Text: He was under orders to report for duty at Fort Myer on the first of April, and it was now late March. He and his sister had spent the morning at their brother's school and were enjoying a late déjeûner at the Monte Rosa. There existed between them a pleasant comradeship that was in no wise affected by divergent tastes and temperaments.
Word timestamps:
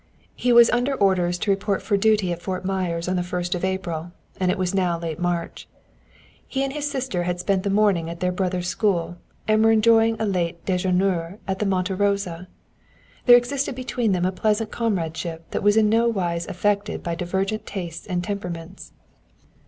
He 0.35 0.51
was 0.51 0.71
under 0.71 0.95
orders 0.95 1.37
to 1.37 1.51
report 1.51 1.83
for 1.83 1.95
duty 1.95 2.31
at 2.33 2.41
Fort 2.41 2.65
Myer 2.65 2.99
on 3.07 3.17
the 3.17 3.21
first 3.21 3.53
of 3.53 3.63
April, 3.63 4.11
and 4.39 4.49
it 4.49 4.57
was 4.57 4.73
now 4.73 4.97
late 4.97 5.19
March. 5.19 5.67
He 6.47 6.63
and 6.63 6.73
his 6.73 6.89
sister 6.89 7.21
had 7.21 7.39
spent 7.39 7.61
the 7.61 7.69
morning 7.69 8.09
at 8.09 8.19
their 8.19 8.31
brother's 8.31 8.67
school 8.67 9.17
and 9.47 9.63
were 9.63 9.71
enjoying 9.71 10.19
a 10.19 10.25
late 10.25 10.65
déjeûner 10.65 11.37
at 11.47 11.59
the 11.59 11.67
Monte 11.67 11.93
Rosa. 11.93 12.47
There 13.27 13.37
existed 13.37 13.75
between 13.75 14.11
them 14.11 14.25
a 14.25 14.31
pleasant 14.31 14.71
comradeship 14.71 15.45
that 15.51 15.61
was 15.61 15.77
in 15.77 15.87
no 15.87 16.07
wise 16.09 16.47
affected 16.47 17.03
by 17.03 17.13
divergent 17.13 17.67
tastes 17.67 18.07
and 18.07 18.23
temperaments. 18.23 18.93